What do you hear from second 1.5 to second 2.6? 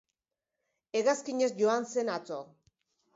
joan zen atzo.